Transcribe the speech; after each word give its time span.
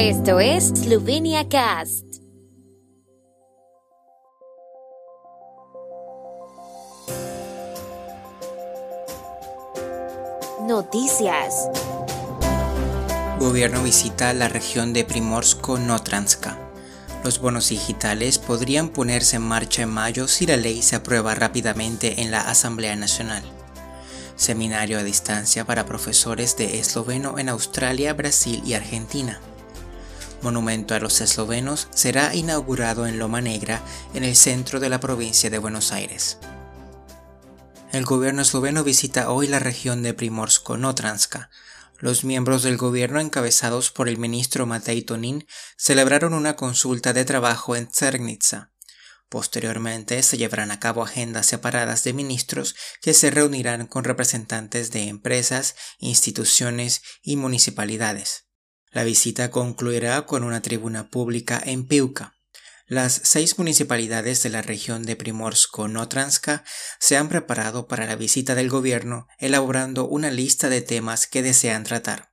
Esto 0.00 0.38
es 0.38 0.68
Slovenia 0.68 1.48
Cast. 1.48 2.04
Noticias. 10.68 11.68
Gobierno 13.40 13.82
visita 13.82 14.32
la 14.34 14.48
región 14.48 14.92
de 14.92 15.04
Primorsko-Notranska. 15.04 16.56
Los 17.24 17.40
bonos 17.40 17.70
digitales 17.70 18.38
podrían 18.38 18.90
ponerse 18.90 19.34
en 19.34 19.42
marcha 19.42 19.82
en 19.82 19.90
mayo 19.90 20.28
si 20.28 20.46
la 20.46 20.56
ley 20.56 20.80
se 20.82 20.94
aprueba 20.94 21.34
rápidamente 21.34 22.22
en 22.22 22.30
la 22.30 22.42
Asamblea 22.42 22.94
Nacional. 22.94 23.42
Seminario 24.36 25.00
a 25.00 25.02
distancia 25.02 25.64
para 25.64 25.86
profesores 25.86 26.56
de 26.56 26.78
esloveno 26.78 27.40
en 27.40 27.48
Australia, 27.48 28.14
Brasil 28.14 28.62
y 28.64 28.74
Argentina. 28.74 29.40
Monumento 30.42 30.94
a 30.94 31.00
los 31.00 31.20
eslovenos 31.20 31.88
será 31.92 32.34
inaugurado 32.34 33.06
en 33.06 33.18
Loma 33.18 33.40
Negra, 33.40 33.82
en 34.14 34.22
el 34.22 34.36
centro 34.36 34.78
de 34.78 34.88
la 34.88 35.00
provincia 35.00 35.50
de 35.50 35.58
Buenos 35.58 35.90
Aires. 35.90 36.38
El 37.90 38.04
gobierno 38.04 38.42
esloveno 38.42 38.84
visita 38.84 39.30
hoy 39.30 39.48
la 39.48 39.58
región 39.58 40.02
de 40.02 40.14
Primorsko-Notranska. 40.14 41.50
Los 41.98 42.22
miembros 42.22 42.62
del 42.62 42.76
gobierno 42.76 43.18
encabezados 43.18 43.90
por 43.90 44.08
el 44.08 44.18
ministro 44.18 44.66
Matej 44.66 45.06
Tonin 45.06 45.46
celebraron 45.76 46.34
una 46.34 46.54
consulta 46.54 47.12
de 47.12 47.24
trabajo 47.24 47.74
en 47.74 47.88
Cernitsa. 47.90 48.70
Posteriormente 49.28 50.22
se 50.22 50.38
llevarán 50.38 50.70
a 50.70 50.78
cabo 50.78 51.02
agendas 51.02 51.46
separadas 51.46 52.04
de 52.04 52.12
ministros 52.12 52.76
que 53.02 53.12
se 53.12 53.30
reunirán 53.30 53.86
con 53.86 54.04
representantes 54.04 54.92
de 54.92 55.08
empresas, 55.08 55.74
instituciones 55.98 57.02
y 57.22 57.36
municipalidades. 57.36 58.47
La 58.90 59.04
visita 59.04 59.50
concluirá 59.50 60.24
con 60.26 60.44
una 60.44 60.62
tribuna 60.62 61.08
pública 61.08 61.60
en 61.64 61.86
Piuca. 61.86 62.34
Las 62.86 63.20
seis 63.24 63.58
municipalidades 63.58 64.42
de 64.42 64.48
la 64.48 64.62
región 64.62 65.02
de 65.02 65.14
Primorsko-Notranska 65.14 66.64
se 66.98 67.18
han 67.18 67.28
preparado 67.28 67.86
para 67.86 68.06
la 68.06 68.16
visita 68.16 68.54
del 68.54 68.70
gobierno, 68.70 69.28
elaborando 69.38 70.08
una 70.08 70.30
lista 70.30 70.70
de 70.70 70.80
temas 70.80 71.26
que 71.26 71.42
desean 71.42 71.84
tratar. 71.84 72.30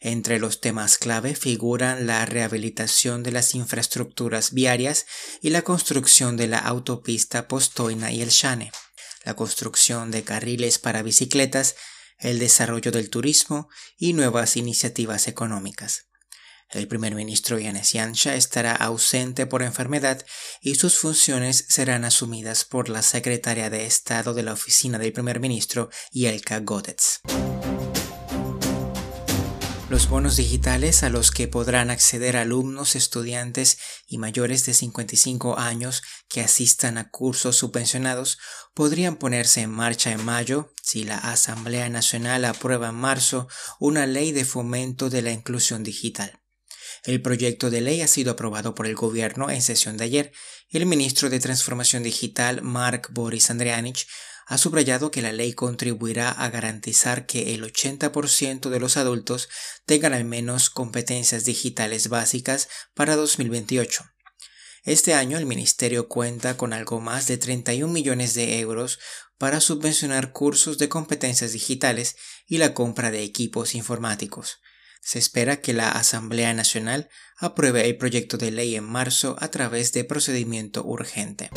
Entre 0.00 0.40
los 0.40 0.60
temas 0.60 0.98
clave 0.98 1.36
figuran 1.36 2.08
la 2.08 2.26
rehabilitación 2.26 3.22
de 3.22 3.30
las 3.30 3.54
infraestructuras 3.54 4.52
viarias 4.52 5.06
y 5.40 5.50
la 5.50 5.62
construcción 5.62 6.36
de 6.36 6.48
la 6.48 6.58
autopista 6.58 7.46
Postoina 7.46 8.10
y 8.10 8.20
el 8.20 8.30
Shane, 8.30 8.72
la 9.24 9.34
construcción 9.34 10.10
de 10.10 10.24
carriles 10.24 10.80
para 10.80 11.02
bicicletas, 11.02 11.76
el 12.24 12.38
desarrollo 12.38 12.90
del 12.90 13.10
turismo 13.10 13.68
y 13.96 14.14
nuevas 14.14 14.56
iniciativas 14.56 15.28
económicas. 15.28 16.08
El 16.70 16.88
primer 16.88 17.14
ministro 17.14 17.58
Yanis 17.58 17.92
Yansha 17.92 18.34
estará 18.34 18.74
ausente 18.74 19.46
por 19.46 19.62
enfermedad 19.62 20.24
y 20.60 20.74
sus 20.74 20.98
funciones 20.98 21.66
serán 21.68 22.04
asumidas 22.04 22.64
por 22.64 22.88
la 22.88 23.02
secretaria 23.02 23.70
de 23.70 23.84
Estado 23.84 24.34
de 24.34 24.42
la 24.42 24.54
oficina 24.54 24.98
del 24.98 25.12
primer 25.12 25.38
ministro, 25.38 25.90
Yelka 26.10 26.60
Godets. 26.60 27.20
Los 29.94 30.08
bonos 30.08 30.36
digitales 30.36 31.04
a 31.04 31.08
los 31.08 31.30
que 31.30 31.46
podrán 31.46 31.88
acceder 31.88 32.36
alumnos, 32.36 32.96
estudiantes 32.96 33.78
y 34.08 34.18
mayores 34.18 34.66
de 34.66 34.74
55 34.74 35.56
años 35.56 36.02
que 36.28 36.40
asistan 36.40 36.98
a 36.98 37.10
cursos 37.10 37.54
subvencionados 37.54 38.38
podrían 38.74 39.14
ponerse 39.14 39.60
en 39.60 39.70
marcha 39.70 40.10
en 40.10 40.24
mayo 40.24 40.72
si 40.82 41.04
la 41.04 41.18
Asamblea 41.18 41.88
Nacional 41.90 42.44
aprueba 42.44 42.88
en 42.88 42.96
marzo 42.96 43.46
una 43.78 44.04
ley 44.08 44.32
de 44.32 44.44
fomento 44.44 45.10
de 45.10 45.22
la 45.22 45.30
inclusión 45.30 45.84
digital. 45.84 46.40
El 47.04 47.22
proyecto 47.22 47.70
de 47.70 47.80
ley 47.80 48.02
ha 48.02 48.08
sido 48.08 48.32
aprobado 48.32 48.74
por 48.74 48.88
el 48.88 48.96
gobierno 48.96 49.48
en 49.48 49.62
sesión 49.62 49.96
de 49.96 50.06
ayer. 50.06 50.32
El 50.70 50.86
ministro 50.86 51.30
de 51.30 51.38
Transformación 51.38 52.02
Digital, 52.02 52.62
Mark 52.62 53.10
Boris 53.12 53.48
Andrianich, 53.48 54.08
ha 54.46 54.58
subrayado 54.58 55.10
que 55.10 55.22
la 55.22 55.32
ley 55.32 55.52
contribuirá 55.52 56.30
a 56.30 56.50
garantizar 56.50 57.26
que 57.26 57.54
el 57.54 57.64
80% 57.64 58.68
de 58.68 58.80
los 58.80 58.96
adultos 58.96 59.48
tengan 59.86 60.12
al 60.12 60.24
menos 60.24 60.70
competencias 60.70 61.44
digitales 61.44 62.08
básicas 62.08 62.68
para 62.94 63.16
2028. 63.16 64.04
Este 64.84 65.14
año 65.14 65.38
el 65.38 65.46
Ministerio 65.46 66.08
cuenta 66.08 66.58
con 66.58 66.74
algo 66.74 67.00
más 67.00 67.26
de 67.26 67.38
31 67.38 67.90
millones 67.90 68.34
de 68.34 68.60
euros 68.60 68.98
para 69.38 69.60
subvencionar 69.60 70.32
cursos 70.32 70.76
de 70.78 70.88
competencias 70.90 71.52
digitales 71.52 72.16
y 72.46 72.58
la 72.58 72.74
compra 72.74 73.10
de 73.10 73.22
equipos 73.22 73.74
informáticos. 73.74 74.58
Se 75.00 75.18
espera 75.18 75.60
que 75.60 75.72
la 75.72 75.90
Asamblea 75.90 76.52
Nacional 76.54 77.08
apruebe 77.38 77.86
el 77.86 77.96
proyecto 77.96 78.36
de 78.38 78.50
ley 78.50 78.76
en 78.76 78.84
marzo 78.84 79.36
a 79.38 79.48
través 79.48 79.92
de 79.92 80.04
procedimiento 80.04 80.84
urgente. 80.84 81.50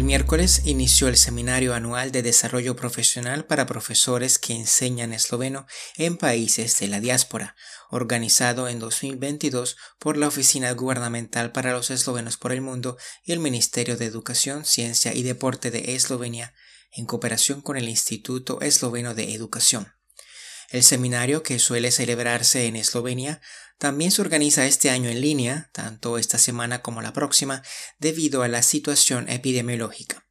El 0.00 0.06
miércoles 0.06 0.62
inició 0.64 1.08
el 1.08 1.18
Seminario 1.18 1.74
Anual 1.74 2.10
de 2.10 2.22
Desarrollo 2.22 2.74
Profesional 2.74 3.44
para 3.44 3.66
profesores 3.66 4.38
que 4.38 4.54
enseñan 4.54 5.12
esloveno 5.12 5.66
en 5.98 6.16
países 6.16 6.78
de 6.78 6.88
la 6.88 7.00
diáspora, 7.00 7.54
organizado 7.90 8.66
en 8.68 8.78
2022 8.78 9.76
por 9.98 10.16
la 10.16 10.28
Oficina 10.28 10.72
Gubernamental 10.72 11.52
para 11.52 11.72
los 11.72 11.90
Eslovenos 11.90 12.38
por 12.38 12.52
el 12.52 12.62
Mundo 12.62 12.96
y 13.26 13.32
el 13.32 13.40
Ministerio 13.40 13.98
de 13.98 14.06
Educación, 14.06 14.64
Ciencia 14.64 15.12
y 15.12 15.22
Deporte 15.22 15.70
de 15.70 15.94
Eslovenia, 15.94 16.54
en 16.92 17.04
cooperación 17.04 17.60
con 17.60 17.76
el 17.76 17.86
Instituto 17.86 18.62
Esloveno 18.62 19.14
de 19.14 19.34
Educación. 19.34 19.92
El 20.70 20.82
seminario, 20.82 21.42
que 21.42 21.58
suele 21.58 21.90
celebrarse 21.90 22.66
en 22.66 22.76
Eslovenia, 22.76 23.42
también 23.80 24.10
se 24.10 24.20
organiza 24.20 24.66
este 24.66 24.90
año 24.90 25.08
en 25.08 25.22
línea, 25.22 25.70
tanto 25.72 26.18
esta 26.18 26.36
semana 26.36 26.82
como 26.82 27.00
la 27.00 27.14
próxima, 27.14 27.62
debido 27.98 28.42
a 28.42 28.48
la 28.48 28.62
situación 28.62 29.26
epidemiológica. 29.30 30.26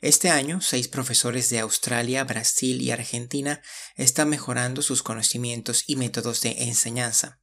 Este 0.00 0.30
año, 0.30 0.60
seis 0.60 0.88
profesores 0.88 1.48
de 1.48 1.60
Australia, 1.60 2.24
Brasil 2.24 2.82
y 2.82 2.90
Argentina 2.90 3.62
están 3.94 4.28
mejorando 4.28 4.82
sus 4.82 5.04
conocimientos 5.04 5.84
y 5.86 5.94
métodos 5.94 6.40
de 6.40 6.64
enseñanza. 6.64 7.40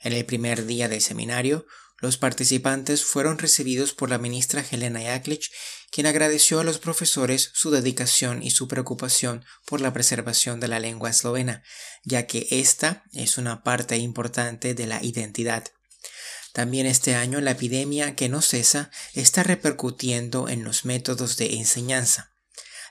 En 0.00 0.12
el 0.12 0.26
primer 0.26 0.66
día 0.66 0.88
del 0.88 1.00
seminario, 1.00 1.66
los 1.98 2.16
participantes 2.16 3.04
fueron 3.04 3.38
recibidos 3.38 3.92
por 3.92 4.10
la 4.10 4.18
ministra 4.18 4.64
Helena 4.72 5.00
Jaklic, 5.00 5.52
quien 5.90 6.06
agradeció 6.06 6.60
a 6.60 6.64
los 6.64 6.78
profesores 6.78 7.50
su 7.52 7.70
dedicación 7.70 8.42
y 8.42 8.50
su 8.50 8.68
preocupación 8.68 9.44
por 9.66 9.80
la 9.80 9.92
preservación 9.92 10.60
de 10.60 10.68
la 10.68 10.78
lengua 10.78 11.10
eslovena, 11.10 11.62
ya 12.04 12.26
que 12.26 12.46
esta 12.50 13.04
es 13.12 13.38
una 13.38 13.62
parte 13.62 13.96
importante 13.96 14.74
de 14.74 14.86
la 14.86 15.02
identidad. 15.02 15.64
También 16.52 16.86
este 16.86 17.14
año 17.14 17.40
la 17.40 17.52
epidemia 17.52 18.16
que 18.16 18.28
no 18.28 18.42
cesa 18.42 18.90
está 19.14 19.42
repercutiendo 19.42 20.48
en 20.48 20.64
los 20.64 20.84
métodos 20.84 21.36
de 21.36 21.54
enseñanza. 21.54 22.32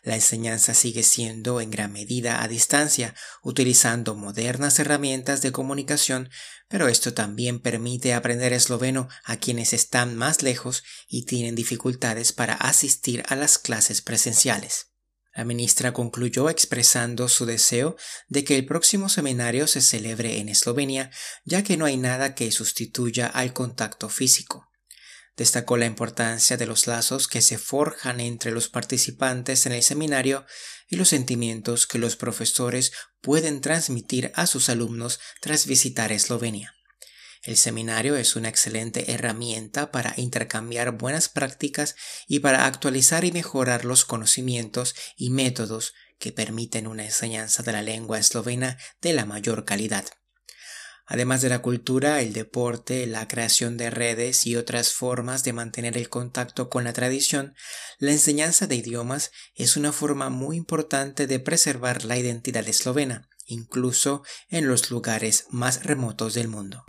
La 0.04 0.16
enseñanza 0.16 0.74
sigue 0.74 1.04
siendo 1.04 1.62
en 1.62 1.72
gran 1.72 1.92
medida 1.92 2.42
a 2.42 2.48
distancia, 2.48 3.16
utilizando 3.44 4.16
modernas 4.16 4.80
herramientas 4.80 5.42
de 5.42 5.52
comunicación, 5.52 6.30
pero 6.68 6.88
esto 6.88 7.14
también 7.14 7.60
permite 7.60 8.14
aprender 8.14 8.54
esloveno 8.54 9.10
a 9.26 9.38
quienes 9.38 9.74
están 9.74 10.16
más 10.16 10.44
lejos 10.44 10.84
y 11.08 11.26
tienen 11.26 11.56
dificultades 11.56 12.32
para 12.32 12.54
asistir 12.54 13.24
a 13.28 13.36
las 13.36 13.58
clases 13.58 14.02
presenciales. 14.02 14.90
La 15.34 15.46
ministra 15.46 15.94
concluyó 15.94 16.50
expresando 16.50 17.30
su 17.30 17.46
deseo 17.46 17.96
de 18.28 18.44
que 18.44 18.56
el 18.56 18.66
próximo 18.66 19.10
seminario 19.10 19.68
se 19.68 19.82
celebre 19.82 20.40
en 20.40 20.50
Eslovenia, 20.50 21.12
ya 21.46 21.64
que 21.64 21.78
no 21.78 21.86
hay 21.86 21.98
nada 21.98 22.36
que 22.36 22.52
sustituya 22.52 23.28
al 23.28 23.54
contacto 23.54 24.10
físico. 24.10 24.69
Destacó 25.38 25.78
la 25.78 25.86
importancia 25.86 26.58
de 26.58 26.66
los 26.66 26.88
lazos 26.88 27.28
que 27.28 27.42
se 27.42 27.58
forjan 27.58 28.20
entre 28.20 28.52
los 28.52 28.70
participantes 28.70 29.66
en 29.66 29.72
el 29.72 29.84
seminario 29.84 30.46
y 30.88 30.96
los 30.96 31.10
sentimientos 31.10 31.88
que 31.88 32.00
los 32.00 32.16
profesores 32.16 32.92
pueden 33.22 33.62
transmitir 33.62 34.32
a 34.36 34.48
sus 34.48 34.70
alumnos 34.70 35.20
tras 35.42 35.66
visitar 35.66 36.12
Eslovenia. 36.12 36.76
El 37.44 37.56
seminario 37.56 38.18
es 38.18 38.36
una 38.36 38.50
excelente 38.50 39.14
herramienta 39.14 39.92
para 39.92 40.14
intercambiar 40.18 40.92
buenas 40.92 41.30
prácticas 41.30 41.96
y 42.28 42.40
para 42.40 42.66
actualizar 42.66 43.24
y 43.24 43.32
mejorar 43.32 43.86
los 43.86 44.04
conocimientos 44.04 44.94
y 45.16 45.30
métodos 45.30 45.94
que 46.18 46.34
permiten 46.34 46.86
una 46.86 47.06
enseñanza 47.06 47.64
de 47.64 47.72
la 47.72 47.82
lengua 47.82 48.20
eslovena 48.20 48.78
de 49.02 49.14
la 49.14 49.26
mayor 49.26 49.64
calidad. 49.64 50.06
Además 51.12 51.42
de 51.42 51.50
la 51.50 51.64
cultura, 51.64 52.22
el 52.22 52.34
deporte, 52.34 53.08
la 53.08 53.28
creación 53.28 53.78
de 53.78 53.90
redes 53.90 54.46
y 54.46 54.56
otras 54.56 54.94
formas 54.94 55.44
de 55.44 55.54
mantener 55.54 55.98
el 55.98 56.08
contacto 56.08 56.70
con 56.70 56.84
la 56.84 56.94
tradición, 56.94 57.56
la 57.98 58.12
enseñanza 58.12 58.68
de 58.68 58.76
idiomas 58.76 59.32
es 59.56 59.76
una 59.76 59.92
forma 59.92 60.30
muy 60.30 60.56
importante 60.56 61.26
de 61.26 61.40
preservar 61.40 62.06
la 62.06 62.16
identidad 62.16 62.68
eslovena, 62.68 63.28
incluso 63.48 64.22
en 64.50 64.68
los 64.68 64.92
lugares 64.92 65.48
más 65.50 65.84
remotos 65.84 66.36
del 66.36 66.48
mundo. 66.48 66.84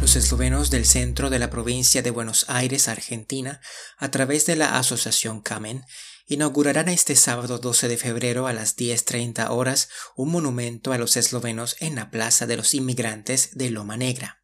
Los 0.00 0.16
eslovenos 0.16 0.70
del 0.70 0.86
centro 0.86 1.30
de 1.30 1.38
la 1.38 1.50
provincia 1.50 2.02
de 2.02 2.10
Buenos 2.10 2.46
Aires, 2.48 2.88
Argentina, 2.88 3.60
a 3.96 4.10
través 4.10 4.44
de 4.46 4.56
la 4.56 4.76
Asociación 4.76 5.40
CAMEN, 5.40 5.84
inaugurarán 6.28 6.88
este 6.88 7.16
sábado 7.16 7.58
12 7.58 7.88
de 7.88 7.96
febrero 7.96 8.46
a 8.46 8.52
las 8.52 8.76
10.30 8.76 9.50
horas 9.50 9.88
un 10.14 10.30
monumento 10.30 10.92
a 10.92 10.98
los 10.98 11.16
eslovenos 11.16 11.76
en 11.80 11.96
la 11.96 12.10
Plaza 12.10 12.46
de 12.46 12.56
los 12.56 12.74
Inmigrantes 12.74 13.50
de 13.54 13.70
Loma 13.70 13.96
Negra. 13.96 14.42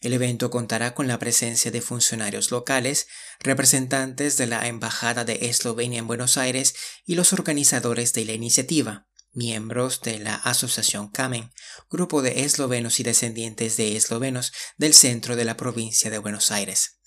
El 0.00 0.14
evento 0.14 0.50
contará 0.50 0.94
con 0.94 1.08
la 1.08 1.18
presencia 1.18 1.70
de 1.70 1.82
funcionarios 1.82 2.50
locales, 2.50 3.06
representantes 3.38 4.38
de 4.38 4.46
la 4.46 4.66
Embajada 4.66 5.26
de 5.26 5.38
Eslovenia 5.42 5.98
en 5.98 6.06
Buenos 6.06 6.38
Aires 6.38 6.74
y 7.04 7.16
los 7.16 7.34
organizadores 7.34 8.14
de 8.14 8.24
la 8.24 8.32
iniciativa, 8.32 9.06
miembros 9.32 10.00
de 10.00 10.18
la 10.18 10.36
Asociación 10.36 11.10
Kamen, 11.10 11.52
grupo 11.90 12.22
de 12.22 12.44
eslovenos 12.44 12.98
y 12.98 13.02
descendientes 13.02 13.76
de 13.76 13.94
eslovenos 13.94 14.52
del 14.78 14.94
centro 14.94 15.36
de 15.36 15.44
la 15.44 15.58
provincia 15.58 16.10
de 16.10 16.18
Buenos 16.18 16.50
Aires. 16.50 16.99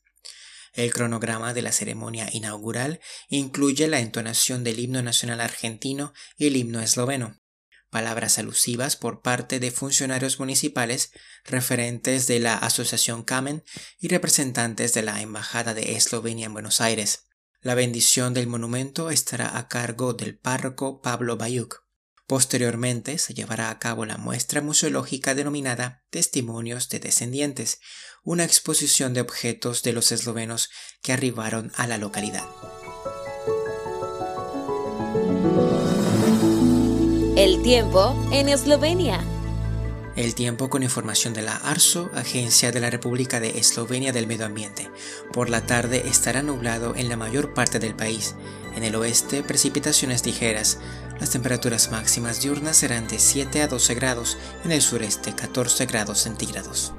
El 0.73 0.91
cronograma 0.91 1.53
de 1.53 1.61
la 1.61 1.71
ceremonia 1.71 2.27
inaugural 2.33 2.99
incluye 3.29 3.87
la 3.87 3.99
entonación 3.99 4.63
del 4.63 4.79
himno 4.79 5.03
nacional 5.03 5.39
argentino 5.39 6.13
y 6.35 6.47
el 6.47 6.57
himno 6.57 6.81
esloveno, 6.81 7.39
palabras 7.91 8.39
alusivas 8.39 8.95
por 8.95 9.21
parte 9.21 9.59
de 9.59 9.69
funcionarios 9.69 10.39
municipales, 10.39 11.11
referentes 11.45 12.25
de 12.25 12.39
la 12.39 12.55
Asociación 12.55 13.23
Kamen 13.23 13.63
y 13.99 14.07
representantes 14.07 14.95
de 14.95 15.03
la 15.03 15.21
Embajada 15.21 15.75
de 15.75 15.95
Eslovenia 15.95 16.47
en 16.47 16.53
Buenos 16.53 16.81
Aires. 16.81 17.27
La 17.61 17.75
bendición 17.75 18.33
del 18.33 18.47
monumento 18.47 19.11
estará 19.11 19.57
a 19.57 19.67
cargo 19.67 20.13
del 20.13 20.37
párroco 20.37 21.01
Pablo 21.01 21.37
Bayuk. 21.37 21.82
Posteriormente 22.25 23.17
se 23.17 23.33
llevará 23.33 23.69
a 23.69 23.79
cabo 23.79 24.05
la 24.05 24.17
muestra 24.17 24.61
museológica 24.61 25.35
denominada 25.35 26.03
Testimonios 26.09 26.87
de 26.89 26.99
Descendientes, 26.99 27.79
una 28.23 28.45
exposición 28.45 29.13
de 29.13 29.21
objetos 29.21 29.83
de 29.83 29.91
los 29.91 30.11
eslovenos 30.11 30.69
que 31.01 31.11
arribaron 31.11 31.71
a 31.75 31.85
la 31.87 31.97
localidad. 31.97 32.47
El 37.35 37.61
tiempo 37.61 38.15
en 38.31 38.47
Eslovenia. 38.47 39.25
El 40.15 40.35
tiempo 40.35 40.69
con 40.69 40.83
información 40.83 41.33
de 41.33 41.41
la 41.41 41.55
ARSO, 41.55 42.11
Agencia 42.13 42.71
de 42.71 42.79
la 42.79 42.91
República 42.91 43.39
de 43.39 43.57
Eslovenia 43.57 44.13
del 44.13 44.27
Medio 44.27 44.45
Ambiente. 44.45 44.91
Por 45.31 45.49
la 45.49 45.65
tarde 45.65 46.07
estará 46.07 46.43
nublado 46.43 46.95
en 46.95 47.09
la 47.09 47.17
mayor 47.17 47.55
parte 47.55 47.79
del 47.79 47.95
país. 47.95 48.35
En 48.75 48.83
el 48.83 48.95
oeste, 48.95 49.41
precipitaciones 49.41 50.23
ligeras. 50.23 50.77
Las 51.19 51.31
temperaturas 51.31 51.89
máximas 51.89 52.41
diurnas 52.41 52.77
serán 52.77 53.07
de 53.07 53.17
7 53.17 53.63
a 53.63 53.67
12 53.67 53.95
grados, 53.95 54.37
en 54.63 54.71
el 54.71 54.83
sureste 54.83 55.33
14 55.33 55.87
grados 55.87 56.19
centígrados. 56.19 56.93